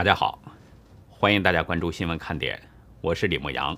[0.00, 0.40] 大家好，
[1.10, 2.58] 欢迎大家关注新闻看点，
[3.02, 3.76] 我是李牧阳。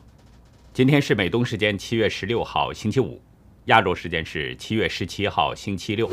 [0.72, 3.20] 今天是美东时间七月十六号星期五，
[3.64, 6.08] 亚洲时间是七月十七号星期六。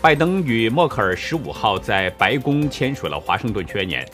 [0.00, 4.08] 拜登与默克尔十五号在白宫签署了华盛顿宣言，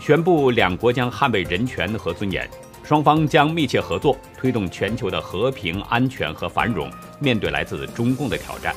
[0.00, 2.50] 宣布两国将捍卫人权和尊严，
[2.82, 6.90] 双方将密切合作，推动全球的和平、安全和繁荣。
[7.20, 8.74] 面对来自中共的挑战。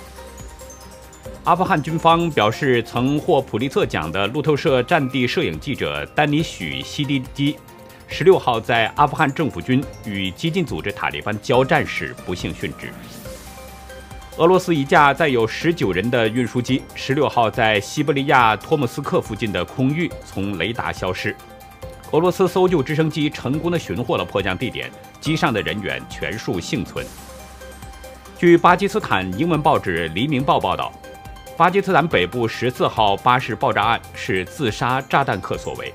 [1.47, 7.55] 阿富汗军方表示，曾获普利策奖的路透社战地摄影记者丹尼许西迪基，
[8.09, 12.91] 十六号在阿富汗政府军与激进组织塔利班交战时不幸殉职。
[14.35, 21.33] 俄罗斯一架载有十九人的运输机，十六号在西伯利亚托木斯克附近的空域从雷达消失。
[22.11, 24.91] 俄罗斯搜救直升机成功的寻获了迫降地点，
[25.21, 27.05] 机上的人员全数幸存。
[28.37, 30.91] 据巴基斯坦英文报纸《黎明报》报道。
[31.57, 35.91] 巴基斯坦北部十四号巴士爆炸案是自杀炸弹客所为，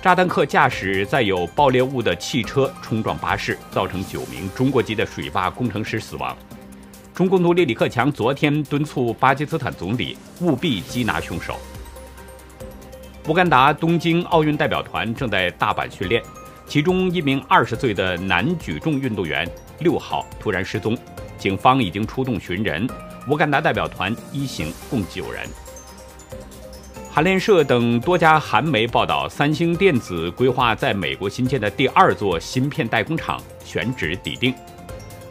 [0.00, 6.34] 炸弹客驾驶载有爆裂物的汽车冲撞巴士，造成九名中国籍的水坝工程师死亡。
[7.12, 11.58] 中共总理李克强昨天敦促巴基斯坦总理务必缉拿凶手。
[13.28, 16.22] 乌干达东京奥运代表团正在大阪训练，
[16.66, 19.46] 其中一名二十岁的男举重运动员
[19.80, 20.96] 六号突然失踪，
[21.36, 22.88] 警方已经出动寻人。
[23.28, 25.48] 乌干达代表团一行共九人。
[27.10, 34.52] 韩联社等多家韩媒报道，三星电子规划在美国新建的第二座芯片代工厂选址抵定，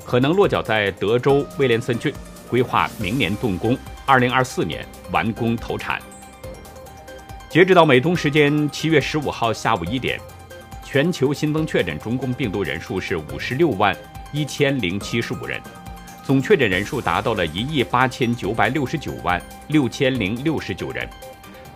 [0.05, 2.13] 可能落脚在德州威廉森郡，
[2.49, 6.01] 规划明年动工，二零二四年完工投产。
[7.49, 10.17] 截止到美东时间七月十五号下午一点，
[10.85, 13.93] 全球新增确诊中共病毒人数是五十六万
[14.31, 15.61] 一千零七十五人。
[16.23, 21.07] 总确诊人数达到了一亿八千九百六十九万六千零六十九人，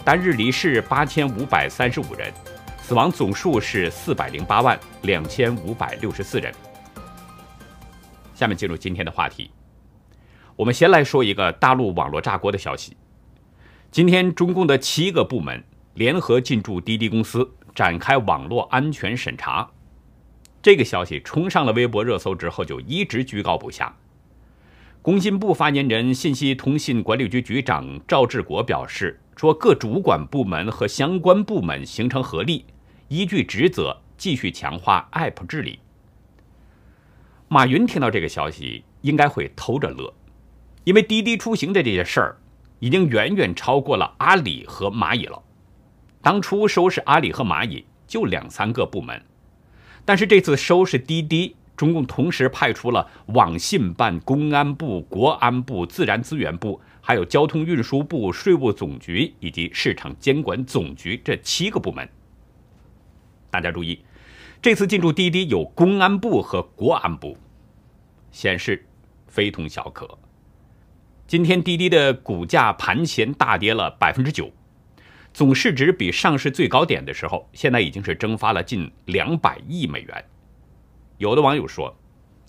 [0.06, 2.32] 单日离世八千五百三十五人，
[2.82, 6.54] 死亡总数是四百零八万两千五百六十四人。
[8.34, 9.52] 下面进入今天的话题，
[10.56, 12.96] 我们先来说一个大陆网络炸锅的消息。
[13.92, 15.62] 今天，中共的七个部门
[15.96, 19.70] 联合进驻滴滴公司，展开网络安全审查。
[20.62, 23.94] 这个消息冲上了微博热搜之后，就一直居高不下。
[25.08, 32.66] 工信部发言人、信息通信管理局局长赵志国表示说：“各主管部门和相关部门形成合力，
[33.08, 35.80] 依据职责继续强化 App 治理。”
[37.48, 40.14] 马云听到这个消息，应该会偷着乐，
[40.84, 42.38] 因为滴滴出行的这些事儿
[42.80, 45.42] 已经远远超过了阿里和蚂蚁了。
[46.22, 49.24] 当初收拾阿里和蚂蚁就两三个部门，
[50.04, 51.56] 但是这次收拾滴滴。
[51.78, 62.10] 中共同时派出了网信办、公安部、国安部、自然资源部，还有交通运输部、税务总局以及市场监管总局这七个部门。
[63.52, 64.04] 大家注意，
[64.60, 67.38] 这次进驻滴滴有公安部和国安部，
[68.32, 68.84] 显示
[69.28, 70.18] 非同小可。
[71.28, 74.52] 今天滴滴的股价盘前大跌了百分之九，
[75.32, 80.26] 总市值比上市最高点的时候，现在已经是蒸发了近两百亿美元。
[81.18, 81.96] 有的网友说，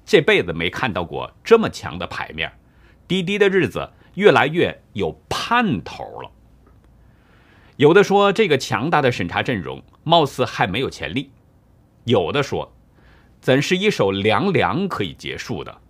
[0.04, 2.52] 这辈子没看到过这么强的牌面，
[3.06, 6.30] 滴滴的日子越来越有盼头了。
[7.76, 11.30] 有的说这个强大的审查阵容貌似还没有潜力，
[12.04, 12.72] 有的说
[13.40, 15.80] 怎是一首凉凉可以结束的，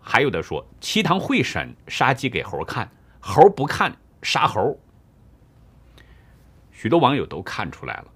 [0.00, 2.90] 还有的说七堂会审杀鸡给猴看，
[3.20, 4.78] 猴不看杀猴。
[6.70, 8.06] 许多网友都看出来了。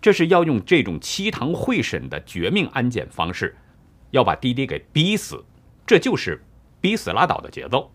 [0.00, 3.56] 这是要用这种七堂会审的绝命安检方式，
[4.10, 5.44] 要把滴滴给逼死，
[5.86, 6.40] 这就是
[6.80, 7.90] 逼死拉倒的节奏。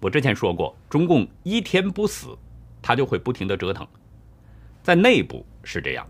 [0.00, 2.36] 我之前说过，中共一天不死，
[2.82, 3.86] 他就会不停的折腾，
[4.82, 6.06] 在内部是这样，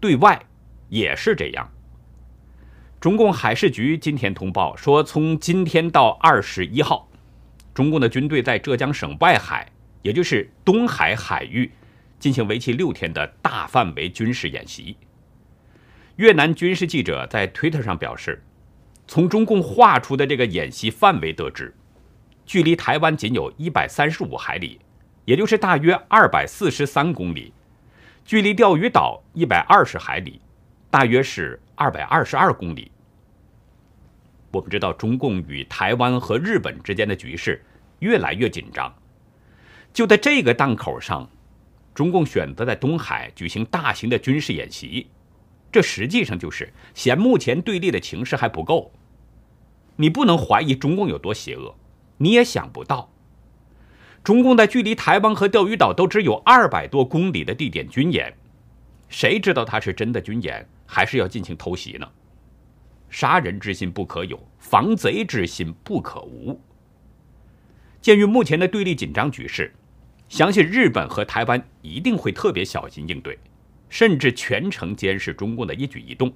[0.00, 0.40] 对外
[0.88, 1.68] 也是这样。
[3.00, 7.08] 中共海事局今天通报说，从今天到二十一号，
[7.74, 9.70] 中共的军队在浙江省外海，
[10.02, 11.70] 也就是东海海域。
[12.18, 14.96] 进行为期六天的大范围军事演习。
[16.16, 18.42] 越南军事记者在推特上表示，
[19.06, 21.74] 从中共画出的这个演习范围得知，
[22.46, 24.80] 距离台湾仅有一百三十五海里，
[25.26, 27.52] 也就是大约二百四十三公里；
[28.24, 30.40] 距离钓鱼岛一百二十海里，
[30.90, 32.90] 大约是二百二十二公里。
[34.52, 37.62] 我们知道，中共与台湾和日本之间的局势
[37.98, 38.90] 越来越紧张，
[39.92, 41.28] 就在这个档口上。
[41.96, 45.06] 中共选择在东海举行大型的军事演习，
[45.72, 48.92] 这实际上就是嫌目前对立的情势还不够。
[49.96, 51.74] 你不能怀疑中共有多邪恶，
[52.18, 53.10] 你也想不到，
[54.22, 58.36] 中共在距离台湾和钓鱼岛都只有二百多公里的地点军演，
[59.08, 62.06] 谁知道他是真的军演，还是要进行偷袭呢？
[63.08, 66.60] 杀人之心不可有，防贼之心不可无。
[68.02, 69.74] 鉴于目前的对立紧张局势，
[70.28, 73.38] 相信日本和台湾一定会特别小心应对，
[73.88, 76.32] 甚至全程监视中共的一举一动，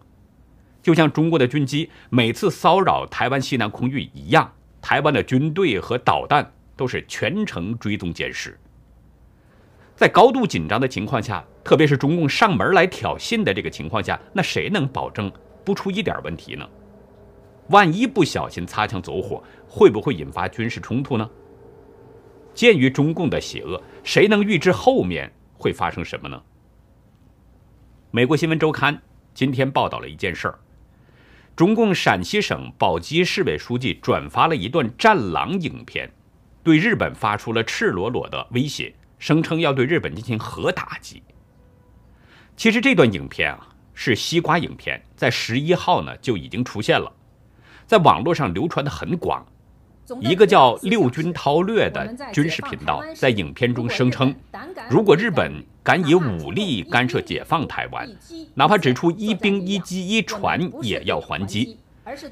[0.81, 8.59] 就像中国的军机每次骚扰台湾西南空域一样，台湾的军队和导弹都是全程追踪监视。
[9.97, 15.31] 在高度紧张的情况下，特别是中共上门来挑衅的这个情况下，那谁能保证
[15.65, 16.67] 不出一点问题呢？
[17.69, 21.29] 万一不小心擦枪走火，会不会引发军事冲突呢？
[22.55, 26.43] 鉴于中共的邪恶，谁能预知后面会发生什么呢？
[28.11, 29.01] 美国新闻周刊
[29.33, 30.59] 今天报道了一件事儿：
[31.55, 36.11] 中共陕西省宝鸡市委书记转发了一段《战狼》影片，
[36.63, 41.23] 对日本发出了赤裸裸的威胁，声称要对日本进行核打击。
[42.57, 47.13] 其实这段影片啊是西瓜影片，在十一号呢就已经出现了，
[47.87, 49.47] 在网络上流传的很广。
[50.21, 54.35] 一个叫“六军韬略”的军事频道在影片中声称，
[54.89, 58.09] 如果日本敢以武力干涉解放台湾，
[58.55, 61.79] 哪怕指出一兵一机一船也要还击。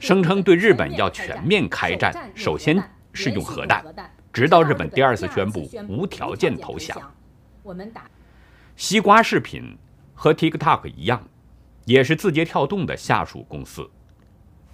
[0.00, 2.82] 声称对日本要全面开战，首先
[3.12, 3.84] 是用核弹，
[4.32, 6.98] 直到日本第二次宣布无条件投降。
[8.75, 9.76] 西瓜视频
[10.14, 11.22] 和 TikTok 一样，
[11.84, 13.88] 也是字节跳动的下属公司。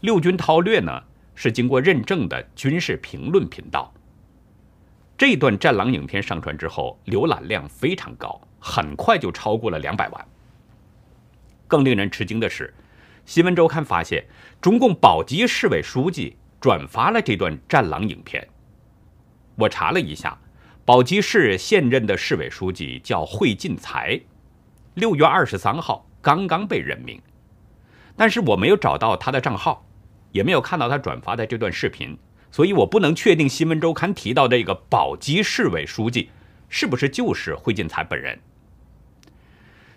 [0.00, 1.02] 六军韬略呢？
[1.34, 3.92] 是经过认证的军事评论频道。
[5.16, 10.26] 这段《战狼》影片上传之后，浏览量非常高，很快就超过了两百万。
[11.68, 12.72] 更令人吃惊的是，
[13.24, 14.24] 新闻周刊发现，
[14.60, 18.46] 中共宝鸡市委书记转发了这段《战狼》影片。
[19.56, 20.36] 我查了一下，
[20.84, 24.20] 宝鸡市现任的市委书记叫惠进才，
[24.94, 27.22] 六月二十三号刚刚被任命，
[28.16, 29.86] 但是我没有找到他的账号。
[30.34, 32.18] 也没有看到他转发的这段视频，
[32.50, 36.28] 所以我不能确定新闻周刊提到这个宝鸡市委书记
[36.68, 38.36] 是不是就是惠进才本人。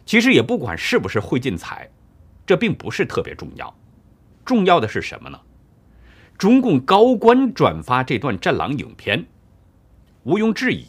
[0.05, 1.89] 其实也不管是不是惠进才，
[2.45, 3.75] 这并不是特别重要，
[4.45, 5.39] 重要的是什么呢？
[6.37, 9.25] 中共高官转发这段战狼影片，
[10.21, 10.85] 毋庸置疑，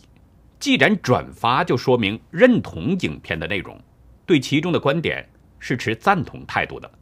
[0.61, 3.81] 既然转发，就说明认同影片的内容，
[4.27, 5.27] 对其中的观点
[5.59, 6.98] 是持赞同态度的。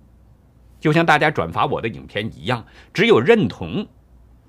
[0.87, 3.85] 就像大家转发我的影片一样，只有认同、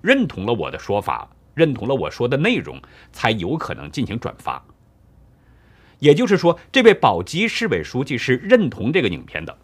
[0.01, 2.79] 认同了我的说法，认同了我说的内容，
[3.11, 4.63] 才有可能进行转发。
[5.97, 9.57] 也就是说，这位宝鸡市委书记是认同这个影片的，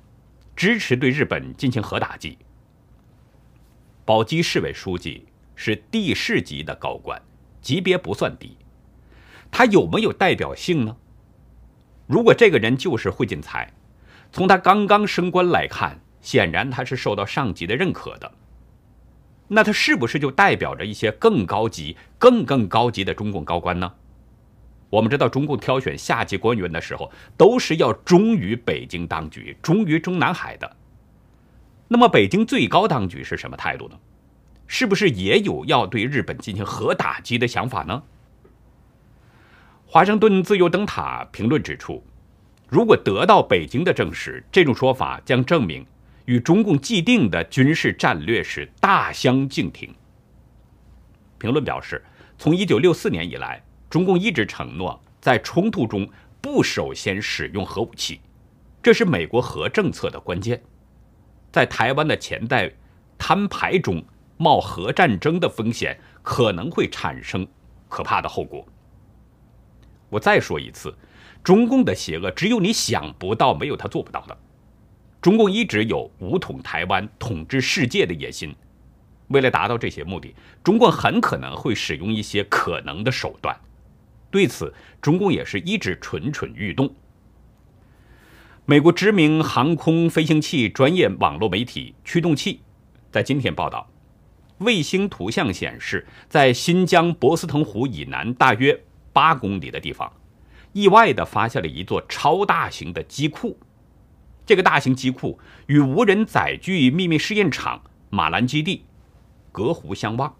[0.55, 2.39] 支持对日本进行核打击。
[4.03, 7.21] 宝鸡市委书记是地市级的高官，
[7.61, 8.57] 级别不算低，
[9.51, 10.97] 他有没有代表性呢？
[12.07, 13.71] 如果这个人就是惠进才，
[14.31, 15.99] 从他刚刚升官来看。
[16.23, 18.31] 显然他是受到上级的认可的，
[19.49, 23.93] 那他是不是就代表着一些更高级、更更高级的中共高官呢？
[24.89, 30.75] 我们知道，中共挑选下级官员的时候，都是要忠于北京当局、忠于中南海的。
[31.87, 33.99] 那么，北京最高当局是什么态度呢？
[34.65, 38.01] 是不是也有要对日本进行核打击的想法呢？
[39.85, 42.03] 华盛顿自由灯塔评论指出，
[42.69, 45.85] 如果得到北京的证实，这种说法将证明。
[46.25, 49.93] 与中共既定的军事战略是大相径庭。
[51.37, 52.03] 评论表示，
[52.37, 56.09] 从1964年以来，中共一直承诺在冲突中
[56.41, 58.21] 不首先使用核武器，
[58.81, 60.61] 这是美国核政策的关键。
[61.51, 62.73] 在台湾的潜在
[63.17, 64.03] 摊牌中
[64.37, 67.45] 冒核战争的风险，可能会产生
[67.87, 68.65] 可怕的后果。
[70.09, 70.95] 我再说一次，
[71.43, 74.37] 中共的邪恶只有你想不到，没有他做不到的。
[75.23, 78.53] 中共一直有武统台湾、统治世界的野心。
[79.29, 83.57] 为了达到这些目的，中共很可能会使用一些可能的手段。
[84.29, 86.93] 对此，中共也是一直蠢蠢欲动。
[88.65, 92.59] 美国知名航空飞行器专业网络媒体驱动器
[93.09, 93.89] 在今天报道，
[94.57, 98.77] 卫星图像显示，在新疆博斯腾湖以南大约
[99.13, 100.11] 八公里的地方，
[100.73, 103.57] 意外地发现了一座超大型的机库。
[104.45, 108.85] 这个大型机库与无人载具秘密试验场马兰基地
[109.51, 110.35] 隔湖相望。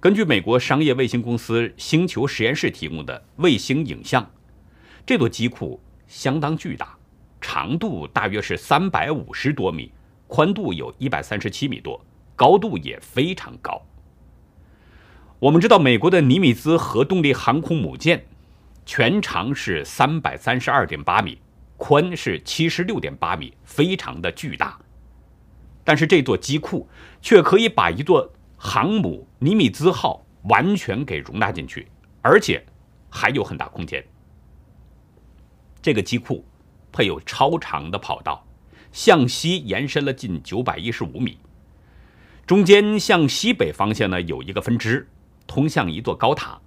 [0.00, 4.30] 根据美国商业卫星公司星球实验室提供的卫星影像，
[5.04, 6.96] 这座机库相当巨大，
[7.40, 9.92] 长度大约是三百五十多米，
[10.26, 12.02] 宽度有一百三十七米多，
[12.34, 13.82] 高度也非常高。
[15.38, 18.26] 我们知道，美国的尼米兹核动力航空母舰
[18.86, 21.38] 全长是三百三十二点八米，
[21.80, 24.78] 宽是七十六点八米，非常的巨大。
[25.82, 26.86] 但是这座机库
[27.22, 31.88] 却可以把一座航母尼米兹号完全给容纳进去，
[32.20, 32.62] 而且
[33.08, 34.04] 还有很大空间。
[35.80, 36.44] 这个机库
[36.92, 38.46] 配有超长的跑道，
[38.92, 41.38] 向西延伸了近九百一十五米。
[42.46, 45.08] 中间向西北方向呢有一个分支，
[45.46, 46.60] 通向一座高塔。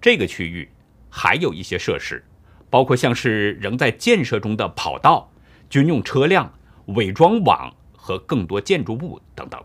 [0.00, 0.68] 这个区域
[1.08, 2.24] 还有一些设施，
[2.72, 5.30] 包括像是仍在建设中的跑道、
[5.68, 6.50] 军用车辆、
[6.86, 9.62] 伪装网和更多建筑物等等。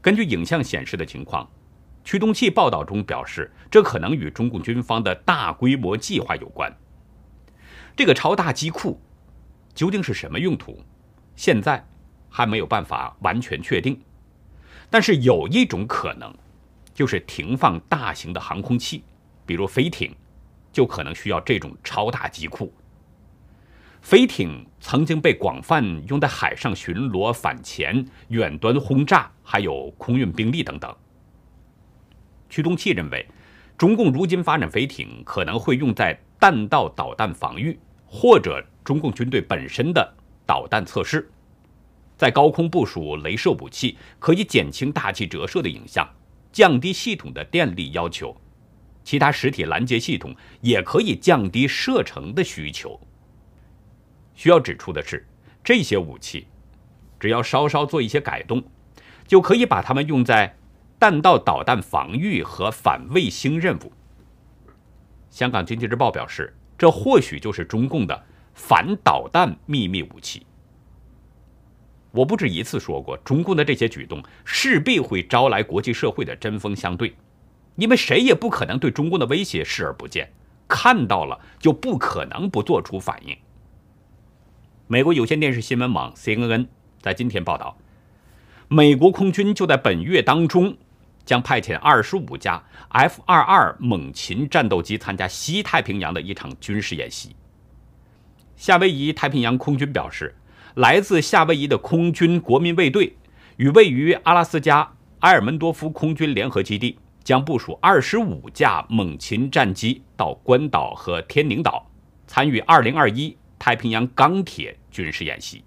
[0.00, 1.46] 根据影像显示的情况，
[2.02, 6.74] 驱动器报道中表示，这可能与中共军方的大规模计划有关。
[7.94, 8.98] 这个超大机库
[9.74, 10.82] 究竟是什么用途？
[11.36, 11.86] 现在
[12.30, 14.00] 还没有办法完全确定。
[14.88, 16.34] 但是有一种可能，
[16.94, 19.04] 就是停放大型的航空器，
[19.44, 20.16] 比如飞艇，
[20.72, 22.72] 就可能需要这种超大机库。
[24.00, 30.92] 飞艇曾经被广泛用在海上巡逻、反潜、远端轰炸，还有空运兵力等等。
[32.50, 33.24] 驱动器认为，
[33.78, 40.14] 中共如今发展飞艇可能会用在弹道导弹防御，或者中共军队本身的
[40.44, 41.30] 导弹测试。
[42.16, 46.08] 在高空部署镭射武器，可以减轻大气折射的影响，
[46.52, 48.36] 降低系统的电力要求。
[49.04, 52.98] 其他实体拦截系统也可以降低射程的需求。
[54.34, 55.26] 需要指出的是，
[55.62, 56.46] 这些武器
[57.20, 58.62] 只要稍稍做一些改动，
[59.26, 60.56] 就可以把它们用在
[60.98, 63.92] 弹道导弹防御和反卫星任务。
[65.30, 70.46] 香港经济日报表示，这或许就是中共的反导弹秘密武器。
[72.10, 77.14] 我不止一次说过，中共的这些举动势必会招来国际社会的针锋相对，
[77.76, 80.32] 因为谁也不可能对中共的威胁视而不见，
[80.68, 83.36] 看到了就不可能不做出反应。
[84.86, 86.66] 美国有线电视新闻网 CNN
[87.00, 87.78] 在今天报道，
[88.68, 90.76] 美国空军就在本月当中
[91.24, 97.34] 将派遣二十五架 F-22 猛禽战斗机参加西太平洋的一场军事演习。
[98.56, 100.36] 夏威夷太平洋空军表示，
[100.74, 103.16] 来自夏威夷的空军国民卫队
[103.56, 111.90] 与位于阿拉斯加埃尔门多夫空军联合基地将部署二十五架猛禽战机到关岛和天宁岛，
[112.26, 114.76] 参与二零二一太平洋钢铁。
[114.90, 115.64] 军事演习。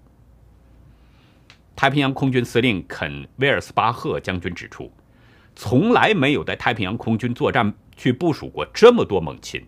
[1.74, 4.88] 太平洋空军司令肯威尔斯巴赫将军指出，
[5.56, 9.66] 从来没有在太平洋空军作战去部署过这么多猛禽。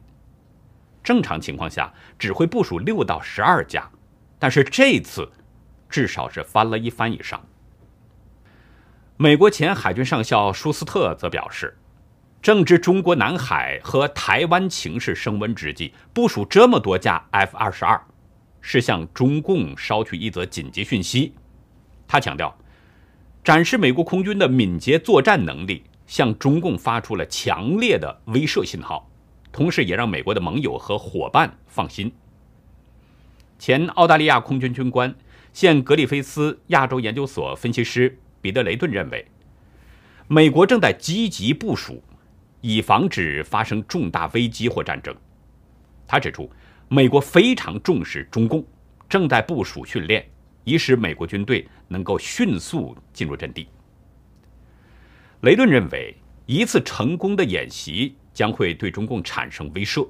[1.03, 3.91] 正常情况下只会部署六到十二架，
[4.39, 5.29] 但是这次
[5.91, 7.45] 至少是翻了一番以上。
[9.21, 11.77] 美国前海军上校舒斯特则表示，
[12.41, 18.01] 正值中国南海和台湾情势升温之际，部署这么多架 F 二十二。
[18.61, 21.33] 是向中共捎去一则紧急讯息，
[22.07, 22.57] 他强调，
[23.43, 29.11] 展示美国空军的敏捷作战能力，向中共发出了强烈的威慑信号，
[29.51, 32.13] 同时也让美国的盟友和伙伴放心。
[33.59, 35.13] 前澳大利亚空军军官、
[35.53, 39.27] 现格里菲斯亚洲研究所分析师彼得雷顿认为，
[40.27, 42.03] 美国正在积极部署，
[42.61, 45.15] 以防止发生重大危机或战争。
[46.07, 46.51] 他指出。
[46.91, 48.67] 美国非常重视中共，
[49.11, 50.27] 正在部署训练，
[50.65, 53.69] 以使美国军队能够迅速进入阵地。
[55.43, 56.17] 雷顿认为，
[56.47, 60.09] 一次成功的演习将会对中共产生威慑。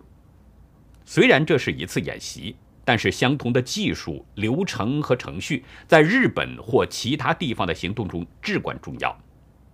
[1.04, 2.54] 虽然这是一次演习，
[2.88, 9.14] 但是相同的技术、流程和程序在日本或其他地方的行动中至关重要。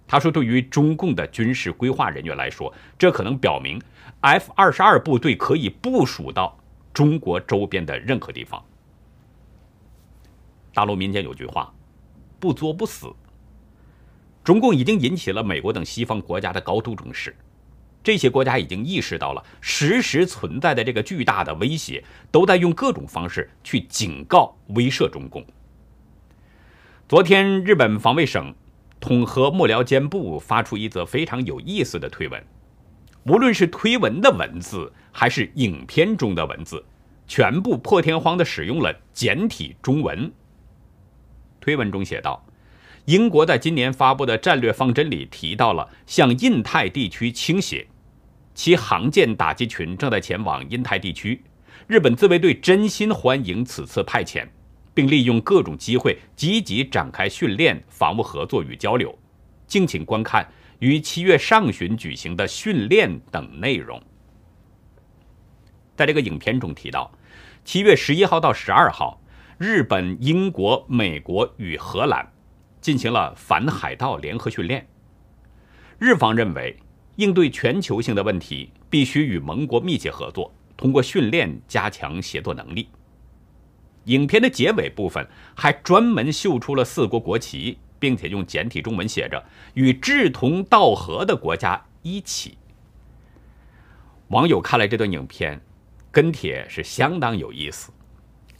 [0.04, 3.80] 他说：“对于中共的军事规划人员来说，这可能表明
[4.20, 6.58] F 二十二部队可以部署到。”
[6.92, 8.60] 中国周边的任何地方，
[10.72, 11.72] 大陆民间有句话
[12.40, 13.06] ：“不作不死。”
[14.42, 17.36] 中共已经引起了美国等西方国家的高度重视，
[18.04, 25.42] 这些国家已经意识到了实时存在的这个巨大的威胁，都在用各种方式去警告、威慑中共。
[27.08, 28.54] 昨天，日本防卫省
[29.00, 32.44] 统合幕僚监部发出一则非常有意思的推文。
[33.24, 36.84] 无论是推文的文字，还是影片中的文字，
[37.26, 40.30] 全部破天荒地使用了简体中文。
[41.58, 42.44] 推文中写道
[43.06, 47.86] ：“英国在今年发布的战略方针里提到了向印太地区倾斜，
[48.54, 51.42] 其航舰打击群正在前往印太地区。
[51.86, 54.46] 日本自卫队真心欢迎此次派遣，
[54.94, 59.16] 并利用各种机会积极展开训练、防务合作与交流。
[59.66, 60.48] 敬请观看。”
[60.80, 64.02] 于七月上旬举行的训练等内容。
[65.96, 67.10] 在这个影片中提到，
[67.64, 69.22] 七月十一号到十二号，
[69.56, 72.30] 日本、英国、美国与荷兰
[72.82, 74.86] 进行了反海盗联合训练。
[75.98, 76.76] 日方认为，
[77.16, 82.88] 应对全球性的问题，必须与盟国密切合作，通过训练加强协作能力。
[84.06, 89.42] 影片的结尾部分还专门秀出了四国国旗，并且用简体中文写着
[89.74, 92.58] “与志同道合的国家一起”。
[94.28, 95.60] 网友看了这段影片，
[96.10, 97.90] 跟帖是相当有意思。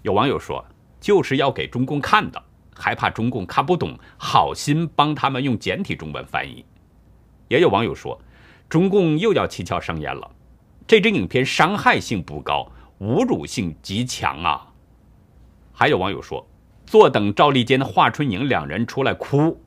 [0.02, 0.64] 有网友说
[1.00, 2.42] ：“就是要给中共看的，
[2.74, 6.64] 还怕中共看不懂，好心帮他们用简体中文翻译。”
[7.48, 8.18] 也有网友说
[8.74, 10.28] ：“中共又要七窍生烟了，
[10.84, 14.72] 这支影片伤害性不高，侮辱性极强啊。”
[15.72, 16.44] 还有网友说
[16.84, 19.62] ：“坐等赵立坚、华春莹两人出来哭。”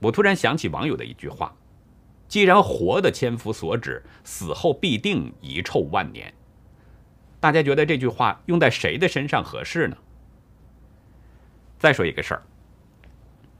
[0.00, 1.54] 我突然想起网友的一句话
[2.28, 6.32] ：“既然活的千夫所指，死后必定遗臭万年。”
[7.40, 9.96] 大家觉得这句话用在谁的身上合适呢？
[11.78, 12.42] 再说一个事儿，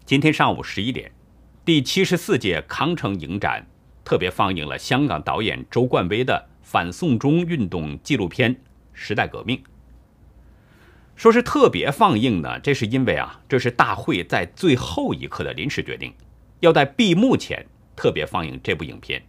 [0.07, 1.13] 今天上午十一点，
[1.67, 3.67] 第七十四届康城影展
[4.05, 8.55] 特别放映了香港导演周冠威的反送中运动纪录片
[8.93, 9.57] 《时代革命》。
[11.17, 16.13] 说是特别放映呢，这是因为啊，这是大会在最后一刻的临时决定，
[16.61, 17.65] 要在闭幕前
[17.97, 19.23] 特别放映这部影片。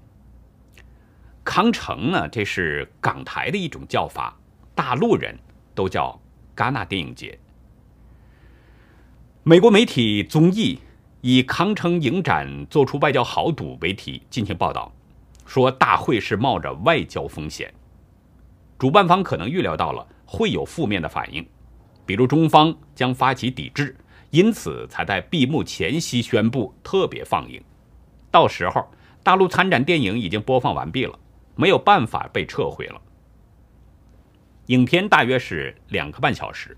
[1.43, 4.35] 康城呢，这是港台的一种叫法，
[4.73, 5.37] 大陆人
[5.75, 6.19] 都叫
[6.55, 7.37] 戛纳电影节。
[9.43, 10.79] 美国媒体综艺
[11.27, 14.93] 以“康城影展做出外交豪赌”为题进行报道，
[15.43, 17.73] 说大会是冒着外交风险，
[18.77, 21.43] 主办方可能预料到了会有负面的反应。
[22.05, 23.97] 比如中方将发起抵制，
[24.29, 27.59] 因此才在闭幕前夕宣布特别放映。
[28.29, 28.87] 到时候
[29.23, 31.17] 大陆参展电影已经播放完毕了，
[31.55, 33.01] 没有办法被撤回了。
[34.67, 36.77] 影片大约是两个半小时，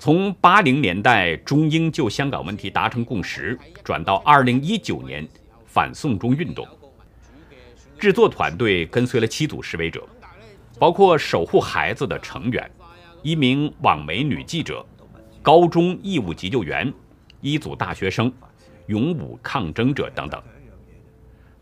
[0.00, 5.28] 从八零年代中英就香港问题达成共识，转到二零一九年
[5.66, 6.66] 反送中运动。
[7.98, 10.02] 制作团队跟随了七组示威者，
[10.78, 12.70] 包括守护孩子的成员。
[13.22, 14.82] 一名网媒女记者、
[15.42, 16.90] 高中义务急救员、
[17.42, 18.32] 一组大学生、
[18.86, 20.42] 勇武抗争者等等。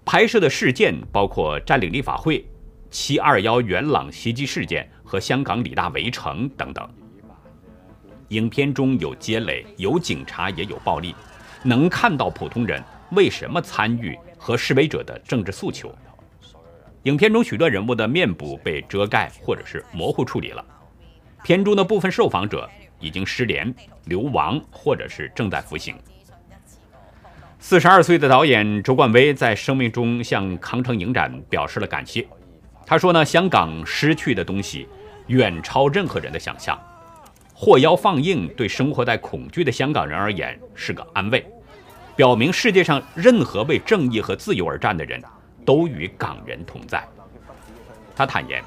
[0.05, 2.47] 拍摄的事件包括占领立法会、
[2.89, 6.89] 七二幺元朗袭击事件和香港理大围城等等。
[8.29, 11.15] 影片中有街垒，有警察，也有暴力，
[11.63, 15.95] 能看到普通人为什么参与和示威者的政治诉求。
[17.05, 20.63] 影片中许多人物的面部被遮盖或者是模糊处理了。
[21.43, 22.69] 片中的部分受访者
[23.01, 23.73] 已经失联、
[24.05, 25.95] 流亡，或者是正在服刑。
[27.59, 32.27] 四十二岁的导演周冠威在生命中向康城影展表示了感谢。
[32.85, 34.87] 他说呢，香港失去的东西
[35.29, 36.79] 远超任何人的想象。
[37.61, 41.45] 获邀放映对生活在恐惧的香港人而言是个安慰，
[42.15, 45.21] 表明世界上任何为正义和自由而战的人
[45.65, 47.05] 都与港人同在。
[48.15, 48.63] 他坦言。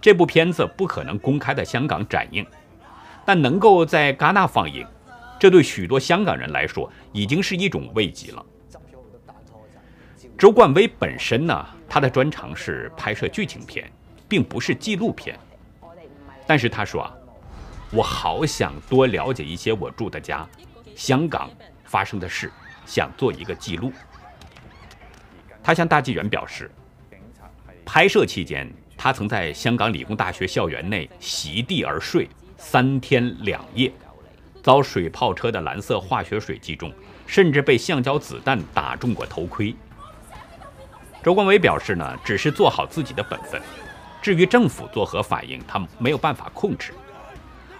[0.00, 2.46] 这部片子不可能公开在香港展映，
[3.24, 4.86] 但能够在戛纳放映，
[5.36, 8.46] 这对许多香港人来说已经是一种慰藉了。
[10.38, 13.90] 周冠威本身呢，他的专长是拍摄剧情片，
[14.28, 15.36] 并不是纪录片。
[16.46, 17.12] 但是他说啊，
[17.90, 20.46] 我好想多了解一些我住的家，
[20.96, 21.50] 香港
[21.84, 22.50] 发生的事，
[22.86, 23.92] 想做一个记录。
[25.62, 26.70] 他向大纪元表示，
[27.84, 28.70] 拍摄期间。
[28.96, 33.92] 他曾在香港理工大学校园内席地而睡三天两夜，
[34.62, 36.90] 遭水炮车的蓝色化学水击中，
[37.26, 39.74] 甚至被橡胶子弹打中过头盔。
[41.22, 43.60] 周光伟表示呢，只是做好自己的本分，
[44.22, 46.94] 至于政府作何反应，他没有办法控制。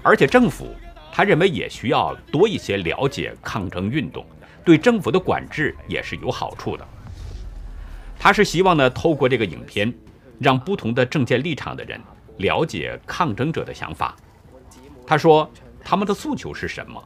[0.05, 0.69] 而且政府，
[1.13, 4.25] 他认为也需要多一些了解抗争运动，
[4.65, 6.87] 对政府的管制也是有好处的。
[8.17, 9.93] 他是希望呢，透过这个影片。
[10.41, 11.99] 让不同的政见立场的人
[12.39, 14.17] 了解抗争者的想法。
[15.07, 15.49] 他说
[15.83, 17.03] ：“他们的诉求是什么？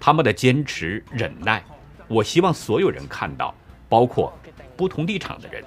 [0.00, 1.64] 他们的坚持、忍耐。
[2.08, 3.54] 我希望所有人看到，
[3.88, 4.36] 包括
[4.76, 5.62] 不同立场的人。”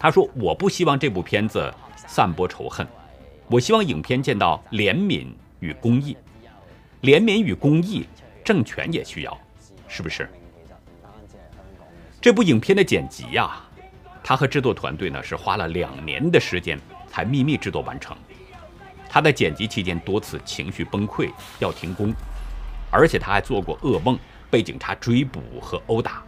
[0.00, 2.88] 他说：“我不希望这部片子散播仇恨，
[3.52, 5.26] 我希望影片见到怜悯
[5.60, 6.16] 与公义。
[7.02, 8.06] 怜悯与公义，
[8.42, 9.38] 政权也需要，
[9.86, 10.26] 是不是？”
[12.18, 13.60] 这部影片的剪辑呀。
[14.24, 18.16] 他和制作团队呢是花了两年的时间才秘密制作完成。
[19.06, 22.14] 他在剪辑期间多次情绪崩溃，要停工，
[22.90, 26.22] 而且他还做过噩梦，被警察追捕和殴打。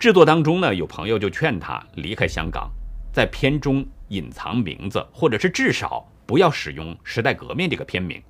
[0.00, 2.68] 制作当中呢，有朋友就劝他离开香港，
[3.12, 8.22] 在片中隐藏名字，或者是至少不要使用“时代革命”这个片名，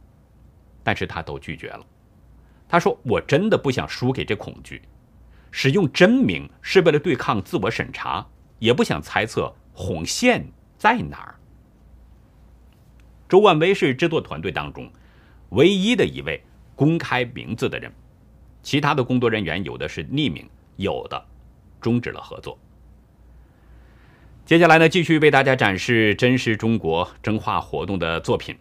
[0.82, 1.84] 但是他都拒绝了。
[2.68, 4.80] 他说：“我真的不想输给这恐惧，
[5.50, 8.26] 使用真名是为了对抗自我审查，
[8.58, 10.46] 也不想猜测红线
[10.78, 11.34] 在哪儿。”
[13.28, 14.90] 周万威是制作团队当中
[15.50, 16.42] 唯一的一位
[16.74, 17.92] 公开名字的人，
[18.62, 21.26] 其他的工作人员有的是匿名，有的。
[21.80, 22.58] 终止了合作。
[24.50, 28.58] 接下来呢，继续为大家展示真实中国真话活动的作品。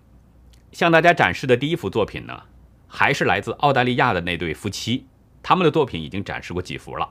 [0.72, 2.44] 向大家展示的第一幅作品呢，
[2.88, 5.08] 还是来自澳大利亚的那对夫妻，
[5.42, 7.10] 他们的作品已经展示过几幅了。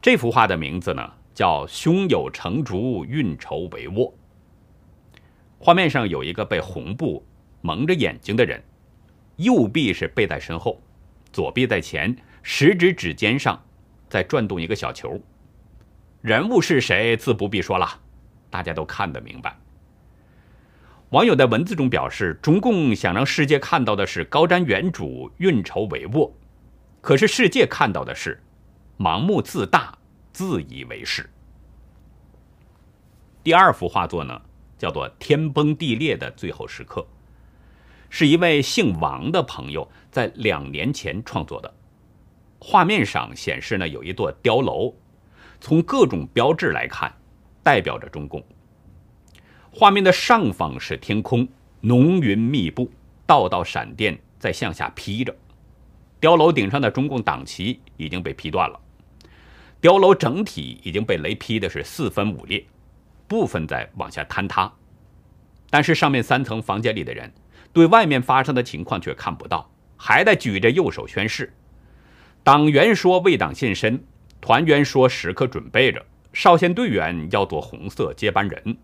[0.00, 4.12] 这幅画的名字呢，叫“胸有成竹，运筹帷幄”。
[5.58, 7.26] 画面上有一个被红布
[7.62, 8.62] 蒙着眼睛的人，
[9.38, 10.80] 右臂是背在身后，
[11.32, 13.60] 左臂在前，食指指尖上。
[14.08, 15.18] 在转动一个小球，
[16.22, 17.98] 人物是谁自不必说了，
[18.48, 19.58] 大家都看得明白。
[21.10, 26.30] 网友在文字中表示，中共想让世界看到的是高瞻远瞩、运筹帷幄，
[27.00, 28.40] 可是世界看到的是
[28.96, 29.98] 盲目自大、
[30.32, 31.28] 自以为是。
[33.42, 34.40] 第二幅画作呢，
[34.78, 37.00] 叫做《天崩地裂的最后时刻》，
[38.08, 41.74] 是一位姓王的朋友在两年前创作的。
[42.60, 44.94] 画面上显示呢，有一座碉楼，
[45.62, 47.14] 从各种标志来看，
[47.62, 48.42] 代表着中共。
[49.70, 51.46] 画面的上方是天空，
[51.80, 52.90] 浓云密布，
[53.24, 55.32] 道道闪电在向下劈着。
[56.20, 58.80] 碉楼顶上的中共党旗已经被劈断了，
[59.80, 62.66] 碉楼整体已经被雷劈的是四分五裂，
[63.28, 64.70] 部分在往下坍塌。
[65.70, 67.32] 但是上面三层房间里的人，
[67.72, 71.54] 对外面发生的情况却看不到，还在举着右手宣誓。
[72.42, 74.04] 党员说为党献身，
[74.42, 78.76] 团员说时刻准备着，少先队员要做红色接班人。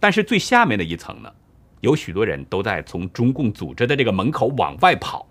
[0.00, 1.32] 但是最下面的一层呢，
[1.80, 5.28] 有许多人都在从中共组织的这个门口往外跑，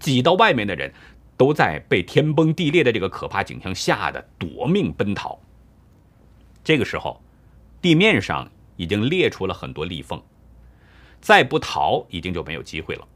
[0.00, 0.92] 挤到外面的人
[1.36, 5.38] 都在被天崩地裂的这个可怕景象吓得夺命奔逃。
[6.64, 7.22] 这个时候，
[7.80, 10.20] 地面上已经裂出了很多裂缝，
[11.20, 13.06] 再不逃已经就没有机会了。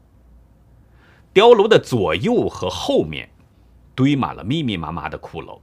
[1.33, 3.29] 碉楼的左右和后面
[3.95, 5.59] 堆满了密密麻麻的骷髅，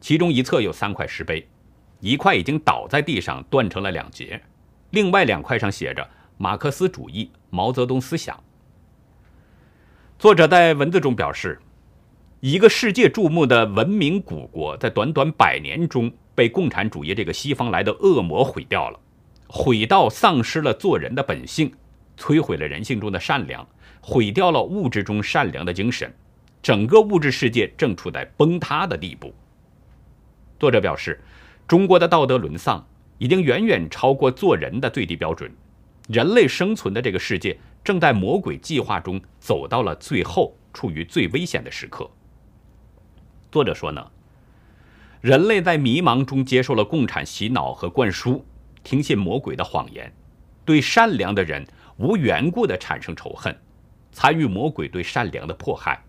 [0.00, 1.46] 其中一侧有三块石碑，
[2.00, 4.40] 一块已经倒在地上断成了两截，
[4.90, 6.08] 另外两块上写着
[6.38, 8.42] “马克思主义、毛泽东思想”。
[10.18, 11.60] 作者在文字中表示，
[12.40, 19.00] 一个世界注目的文明古国，在短短百年中被共产主义这个西方来的恶魔毁掉了，
[19.48, 21.72] 毁到丧失了做人的本性，
[22.16, 23.66] 摧毁了人性中的善良。
[24.02, 26.10] 毁掉了物质中善良的精神，
[26.62, 29.34] 整个物质世界正处在崩塌的地步。
[30.58, 31.20] 作者表示，
[31.66, 32.86] 中国的道德沦丧
[33.18, 35.50] 已经远远超过做人的最低标准，
[36.08, 42.10] 人类生存的这个世界正在魔鬼计划中走到了最后，处于最危险的时刻。
[43.50, 44.06] 作者说呢，
[45.20, 48.44] 人类在迷茫中接受了共产洗脑和灌输，
[48.84, 50.12] 听信魔鬼的谎言，
[50.64, 53.56] 对善良的人无缘故的产生仇恨。
[54.12, 56.02] 参与魔鬼对善良的迫害，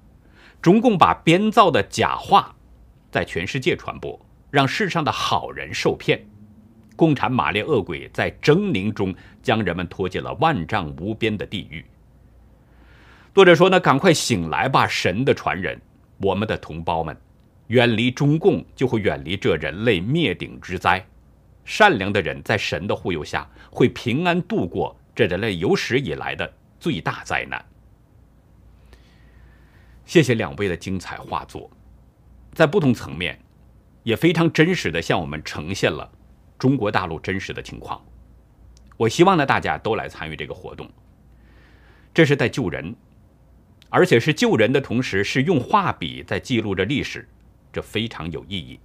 [0.62, 2.56] 中共把编造的假话
[3.10, 6.24] 在全世界传播，让世上的好人受骗。
[6.96, 11.84] 共产马列恶鬼在狰狞中将人们拖进了万丈无边的地狱。
[13.34, 15.82] 作者说呢，赶快醒来吧，神的传人，
[16.18, 17.18] 我们的同胞们，
[17.68, 21.04] 远离中共，就会远离这人类灭顶之灾。
[21.66, 27.66] 善良的人在神的护佑下，会平安度过这人类有史以来的最大灾难。
[30.12, 31.72] 谢谢两位的精彩画作，
[32.52, 33.40] 在不同层面，
[34.04, 36.12] 也非常真实的向我们呈现了
[36.60, 38.04] 中国大陆真实的情况。
[38.98, 40.92] 我希望呢，大家都来参与这个活动，
[42.14, 42.94] 这是在救人，
[43.90, 47.26] 而且是救人的同时，是用画笔在记录着历史，
[47.72, 48.82] 这非常有意义。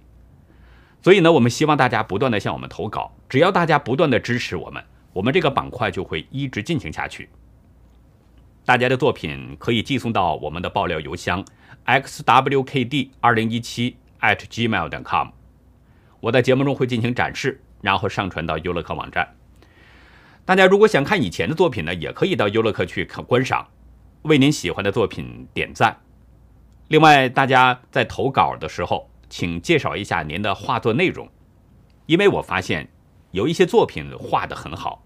[1.01, 7.27] 所以呢，我们希望大家不断的向我们投稿，只要大家不断的支持我们，我们这个板块就会一直进行下去。
[8.67, 11.41] 大家的作品可以寄送到我们的爆料邮箱
[11.85, 15.29] xwkd 二零一七 at gmail.com，
[16.19, 19.37] 我在节目中会进行展示，然后上传到优乐客网站。
[20.43, 23.65] 大家如果想看以前的作品呢，也可以到优乐客去看观赏，
[24.23, 26.01] 为您喜欢的作品点赞。
[26.89, 31.29] 另外，大家在投稿的时候，请介绍一下您的画作内容，
[32.05, 32.89] 因为我发现
[33.31, 35.05] 有一些作品画得很好。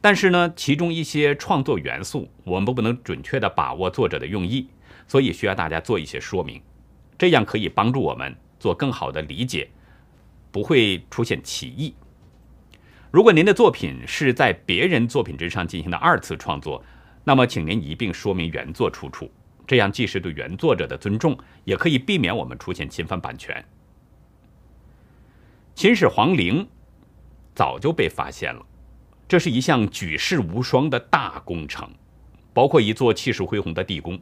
[0.00, 4.68] 但是呢，其中一些创作元素，我们不能准确的把握作者的用意，
[5.08, 6.60] 所以需要大家做一些说明。
[7.18, 9.68] 这样可以帮助我们做更好的理解，
[10.52, 11.94] 不会出现歧义。
[13.10, 16.84] 如果您的作品是在别人作品之上进行的二次创作，
[17.24, 19.30] 那么请您一并说明原作出处，
[19.66, 23.64] 这样既是对原作者的尊重，也可以避免我们出现侵犯版权。
[25.74, 26.68] 秦始皇陵
[27.54, 28.64] 早就被发现了，
[29.28, 31.90] 这是一项举世无双的大工程，
[32.52, 34.18] 包括一座气势恢宏的地宫。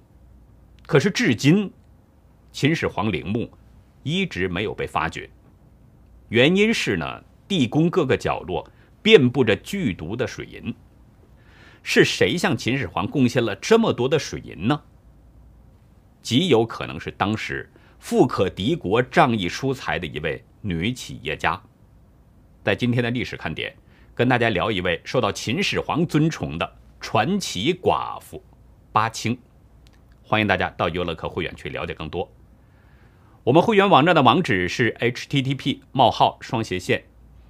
[0.87, 1.71] 可是至今，
[2.53, 3.51] 秦始皇陵墓
[4.03, 5.29] 一直没有被发掘，
[6.29, 8.71] 原因是呢，地宫各个角落
[9.03, 10.75] 遍布着剧毒的水银。
[11.83, 14.83] 是谁向秦始皇贡献了这么多的水银呢？
[16.23, 21.63] 极有可能是当时富可敌国、仗义疏财的一位女企业家。
[22.63, 23.77] 在今天的历史看点，
[24.15, 28.41] 跟大家聊一位受到秦始皇尊崇的传奇寡妇
[28.93, 29.37] 巴青。
[30.23, 32.31] 欢迎大家到优乐客会员去了解更多。
[33.43, 37.05] 我们会员网站的网址是 http: 冒号双斜线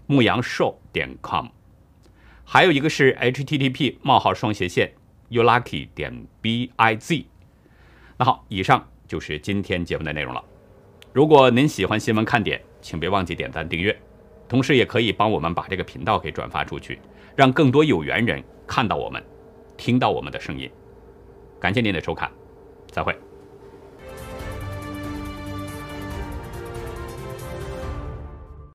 [0.07, 1.49] 牧羊兽点 com，
[2.45, 4.95] 还有一个是 http: 冒号双斜线
[5.31, 7.27] youlucky 点 biz。
[8.17, 10.43] 那好，以上就是今天节目的内容了。
[11.13, 13.97] 如果您喜欢新闻看点，请别忘记点赞订阅，
[14.55, 17.01] 同时也可以帮我们把这个频道给转发出去，
[17.35, 19.21] 让更多有缘人看到我们，
[19.77, 20.71] 听到我们的声音。
[21.59, 22.31] 感谢您的收看。
[22.87, 23.13] 再会。